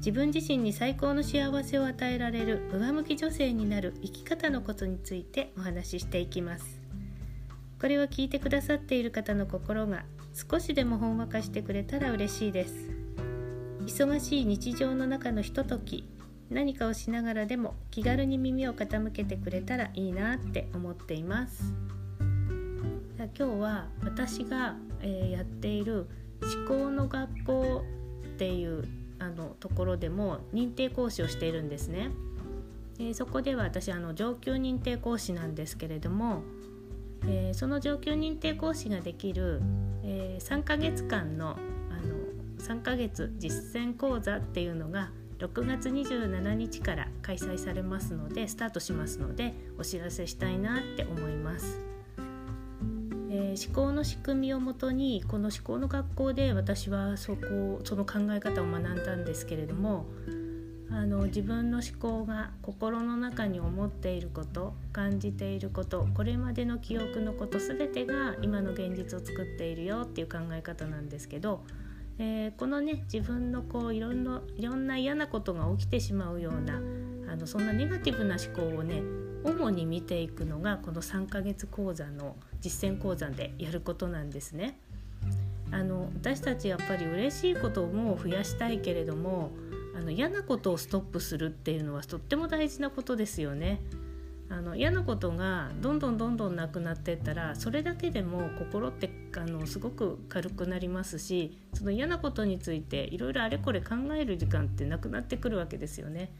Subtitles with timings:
[0.00, 6.80] 自分自身に最高の幸せを与えられる上向き女性になる生き方のことについてお話ししていきます。
[7.78, 12.90] これを聞いてくださっている方の心が少しでもほんわかしてくれたら嬉しいです。
[13.84, 16.08] 忙しい日常の中のひととき
[16.48, 21.74] 何かをしながらでも気軽に耳を傾けてくれたらいいなって思っています。
[23.18, 26.06] 今日は私が、え、やっている
[26.42, 27.84] 思考の学校
[28.24, 32.10] っていうあのところでも認定講師をしているんですね。
[32.98, 36.42] えそこでは私あの上級認定講師なんですけれども、
[37.26, 39.62] えー、その上級認定講師ができる、
[40.02, 41.56] えー、3ヶ月間の
[41.90, 42.20] あの
[42.58, 51.80] 3ヶ月実践講座っていうのが6月27日から開催されますのでスタートしますのでお知らせしたいなって思います。
[53.32, 60.04] えー、思考の仕組みをもとにこの思考の学校で私はそこその考え方を学んだんですけれども
[60.90, 71.62] あの自分の思考が心の中に思っていること感じていることこれまでの記憶のこと全てが今の現実を作っているよっていう考え方なんですけど、
[72.18, 76.82] えー、このね自分のこういろんないろんな嫌なことが起きてしまうような
[77.32, 79.00] あのそんなネガティブな思考をね
[79.44, 84.78] 主に見ていくのがこの3ヶ月講座の実践講座でやることなんですね。
[85.72, 89.52] あの私たちやっぱり嬉しいことも増やしたいけれども
[89.96, 93.80] あの嫌なことをストップするっていうのはとっても大事なことですよね。
[94.52, 106.32] あの嫌なことがどんどんどんどんなくなっていったらそれだけでも心ってあのすごく軽くなりますしその嫌なことについていろいろあれこれ考える時間ってなくなってくるわけですよね。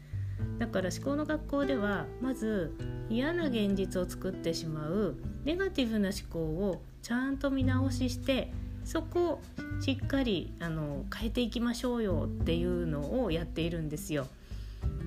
[0.59, 2.75] だから思考の学校ではまず
[3.09, 8.51] 嫌な現実を作ってしまうネガティブな思考をちゃんと見直しして
[8.83, 9.41] そこを
[9.81, 14.27] しっかりあの変えていきましょうよっていうのをやっているんですよ。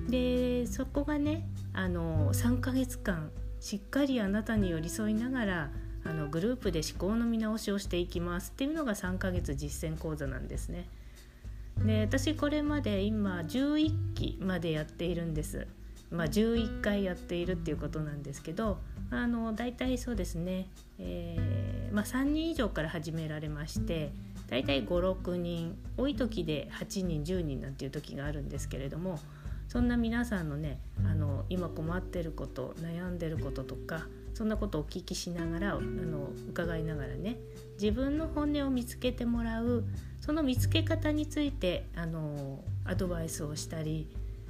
[0.09, 5.69] でそこがねあの3ヶ月間しっかりあなたに寄り添いながら
[6.03, 10.87] あのグループで思考の見直しをしていきますっていうのが3ヶ月実践講座なんですね。
[11.83, 15.67] で私これまで今11期までやっているんです。
[16.11, 18.77] まあ、11回やっているっていうことなんですけど
[19.09, 20.67] あの大体そうですね、
[20.99, 24.11] えー、まあ、3人以上から始められまして
[24.47, 29.19] 大体56人多い時で8人10人なんていう時があるんですけれども
[29.67, 37.37] そんな皆さんのねあの今困ってること悩んでることとかそんなことをお聞きしながらあの伺いながらね
[37.81, 39.85] 自分の本音を見つけてもらう
[40.19, 44.07] その見つけ方についてあのアドバイスをしたり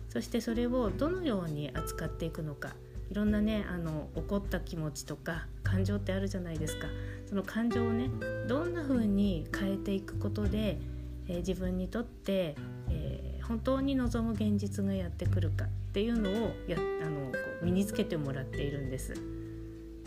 [0.10, 2.74] そしてそれをどのように扱っていくのか
[3.12, 6.88] いろんなねあの怒った気持ちとか感情ってあるじゃないですか
[7.30, 8.10] その感情をね
[8.48, 10.80] どんな風に変えていくことで、
[11.28, 12.56] えー、自分にとって、
[12.90, 19.14] えー、本当に望む現実がやってくるかっていうのをやあのこう身につけてもらっているんです。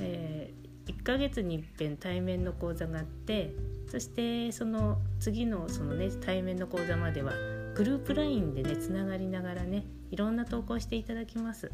[0.00, 3.52] えー、1ヶ月にいっぺん対面の講座があって
[3.90, 7.32] そしてその次のそのね対面の講座までは
[7.74, 11.70] グループ LINE でねつながりながらねいろんな投稿していただきます。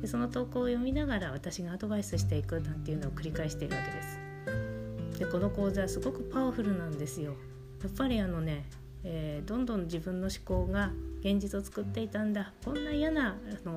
[0.00, 5.18] でその投稿を読みながら私がアドバイスしていくなんていうのを繰り返しているわけです。
[5.18, 7.34] でこの講座はすごくパワフルなんですよ。
[7.82, 8.64] やっぱりあのね、
[9.04, 10.90] えー、どんどん自分の思考が
[11.20, 12.52] 現実を作っていたんだ。
[12.64, 13.76] こんな嫌なあの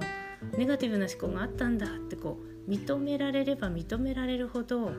[0.57, 4.91] ネガティブな思考があったんだってこう認められれば認められるほど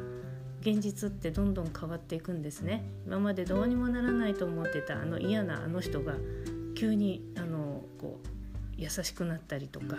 [0.61, 6.15] 現実ってどんどん変わっていくんですね今までどうにもならないと思ってたあの嫌なあの人が
[6.75, 8.29] 急にあのこう
[8.77, 9.97] 優しくなったりとか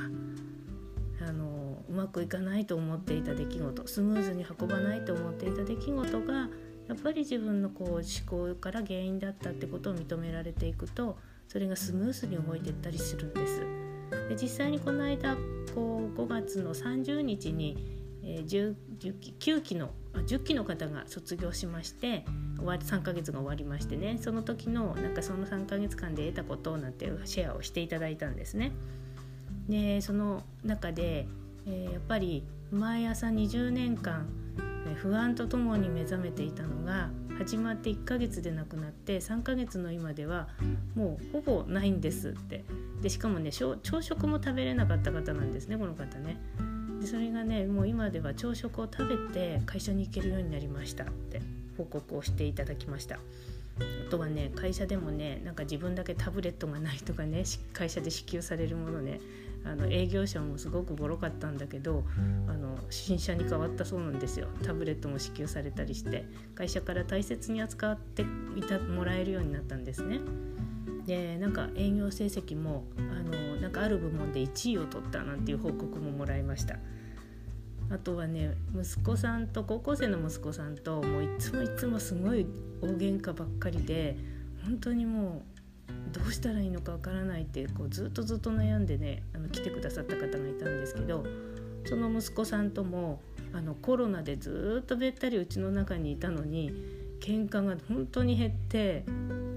[1.26, 6.50] あのうまくいかないと思っていた出来事スムーズに運ばないと思っていた出来事が
[6.88, 11.18] やっぱり自分のこう思考から原因だったってことを認められていくと
[11.48, 13.77] それがスムーズに動いていったりするんです。
[14.30, 15.36] で実際にこの間
[15.74, 17.98] こう5月の30日に
[18.30, 18.76] えー、
[19.40, 22.26] 9期の10期の方が卒業しまして
[22.58, 28.74] 終わり3ヶ月が終わりましてねその時のなんかその3ヶ月間で得たことなんていうシェアをしていただいたんですね。
[29.70, 31.28] でその中で、
[31.66, 34.28] えー、やっぱり毎朝20年間
[34.96, 40.48] 不安とともに目覚めていたのが始まって1ヶ月で亡くなって3ヶ月の今では
[40.96, 42.66] もうほぼないんですって。
[43.02, 46.38] でしかもね朝食も食べれなかった方なんですねこの方ね。
[47.00, 51.42] でそれがねもう今では朝食を食べて会社に行けるようになりましたって
[51.78, 53.20] 報告をしていただきました。
[54.08, 57.44] あとはね会社でもねなんか自分だけタブレットがないとかね
[57.74, 59.20] 会社で支給されるものね
[59.66, 62.04] あの営業者もすごくボロかったんだけど
[62.48, 66.26] あの新車に変わったそうなんですよタブレットも支給されたりして
[66.56, 68.24] 会社から大切に扱って
[68.56, 70.20] いたもらえるようになったんですね。
[71.06, 76.76] でなんか営業成績もあのなんかある部門で1位を取ったなんていう報告ももらいました。
[77.90, 82.46] あとはね息子さんと高校生の息子さんともういつもいつもすごい
[82.82, 84.18] 大喧嘩ばっかりで
[84.64, 85.44] 本当にも
[85.90, 91.26] うどうしたらいいのかわからないってこうずっとずっと悩んでねあの来てくださった方がいたんですけど
[91.86, 93.22] その息子さんとも
[93.54, 96.72] あのコロナでずっとべったりうちの中にいたのに
[97.22, 99.06] 喧嘩が本当に減って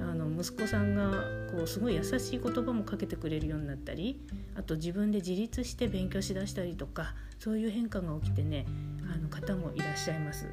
[0.00, 4.20] あの息子さんがこうすごい優しい言葉もかけてくれるようになったり
[4.56, 8.66] あと自分で自立して勉強しだしたりとかそういう変化が起きてね
[9.12, 10.46] あの方もいらっしゃいます。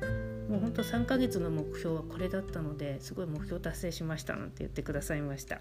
[0.50, 5.56] もうほんと3ヶ月の目標はこれだったのですごい目標達成しましたなんて言ってくださいました。
[5.56, 5.60] あ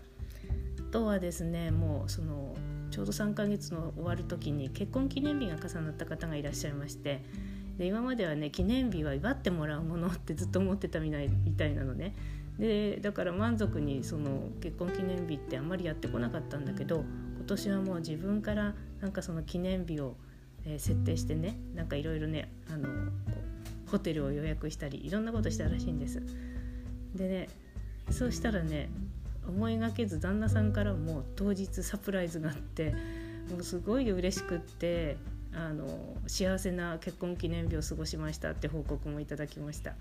[0.92, 2.54] とはですねもうその
[2.90, 7.22] ちょうど3ヶ月の終わる時に結婚記念日が重なった方がいらっしゃいまして
[7.76, 12.14] で今まではね記念日は祝ってもらうものってずっと思ってたみたいみたいなのね。
[12.58, 17.04] でだから満足にその結婚記念日ってあんまりやってこなかったんだけど
[17.36, 20.16] 今年はもう自分からなんかその記念日を
[20.66, 22.88] え、設定してねなんかいろいろねあの
[23.90, 26.20] ホテルを予約したりいろんなことしたらしいんです。
[27.14, 27.48] でね
[28.10, 28.90] そうしたらね
[29.48, 32.94] 思いがけず旦那さんからも当日サプライズがあって
[33.48, 35.16] もうすごい嬉しくって
[35.54, 35.86] あの
[36.26, 39.94] 幸せな結婚記念日を過ごしましたって報告もいただきました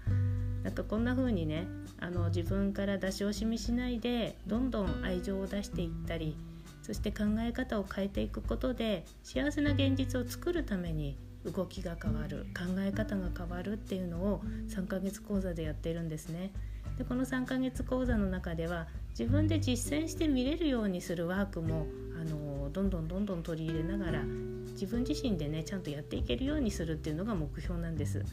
[0.65, 1.67] なんかこんな風にね
[1.99, 6.35] あの自分から出し惜しみしないでどんどん愛情を出していったり
[6.81, 16.51] そして考え方を変えていくことで幸せな現実を作るために動きが変わる考え方が変わるっていうのを3ヶ月講座でやってるんですね。
[16.97, 21.85] でこの3ヶ月講座の中では自分で実践して見れるようにするワークも
[22.19, 24.23] あのどんどんどんどん取り入れながら
[24.71, 28.25] 自分自身でねちゃんとやっていけるようにするっていうのが目標なんです。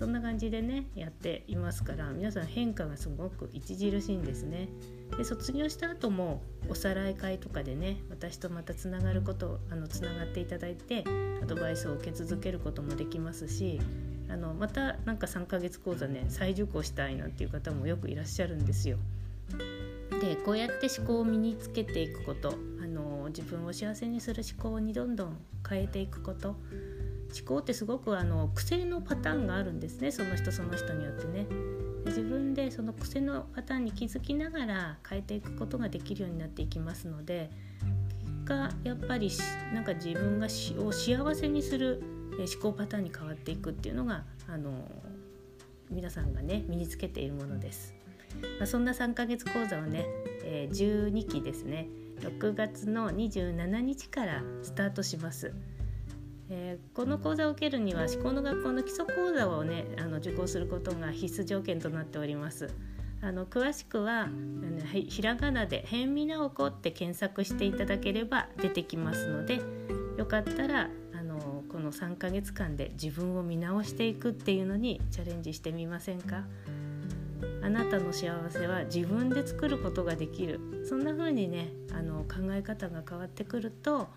[0.00, 4.70] そんな感じでねやっていますから皆さん変化がすごく著しいんですね。
[5.18, 11.04] で卒業した後もおさらい会とかでね私とまたつながることあのつながっていただいて
[11.42, 13.78] アドバイスを受け続けることもできますし
[14.30, 18.96] あのまたなんか3ヶ月講座ね再受講したいなんていう方もよくいらっしゃるんですよ。
[20.22, 25.36] でこうやって思考を身につけていくことあの自分を幸せにする思考にどんどん
[25.68, 26.56] 変えていくこと
[27.36, 31.46] 思考ってすごくあの癖のパターンがあるんですねその人その人によってね。
[32.06, 37.50] 自分でその癖のパターンに気づきながら変えていくことができるようになっていきますので
[38.44, 39.30] 結果やっぱり
[39.74, 42.02] なんか自分がしを幸せにする
[42.38, 44.90] 思考パターンに変わっていくっていうのがあの
[45.90, 47.94] 皆さんがね身につけているものです。
[48.58, 50.06] まあ、そんな3ヶ月講座をね、
[50.44, 51.88] えー、12期ですね
[52.20, 55.52] 6月の27日からスタートします。
[56.52, 62.74] えー、この講座を受けるには思考の学校の基礎講座をねあの受講することが必須条件となっております。
[63.22, 64.28] あの詳しくは
[65.08, 69.60] ひらがなで「辺見直子」って検索していただければ出てきますので
[70.16, 76.46] よかったらあのこの3ヶ月間で自分を見直していくっていうのにチャレンジしてみませんか？
[77.62, 84.08] あなたの幸せは自分で作ることができるそんな風にねあの考え方が変わってくると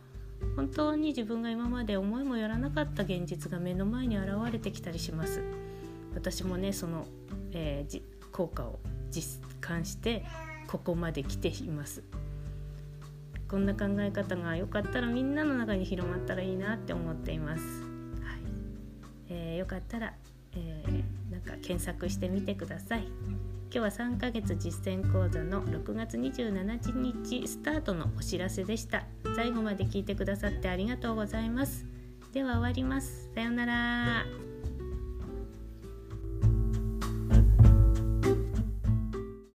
[0.55, 5.43] 本当に自分が今まで思いもよらなかった現実が目の前に現れてきたりします。
[6.13, 7.05] 私もねその、
[7.51, 10.23] えー、効果を実感して
[10.67, 12.03] ここまで来ています。
[13.47, 18.41] こんな考え方がよかったらみんなの中に広まったらいいなって思っています、はい。
[19.29, 20.13] えー、よかったら、
[20.55, 23.07] えー、なんか検索してみてください。
[23.73, 29.07] 今日は3ヶ月実践講座の6月27日スタートのお知らせでした。
[29.35, 31.87] 最後まで聞いてくださってありがとうございます。
[32.33, 33.31] では終わります。
[33.33, 34.52] さようなら。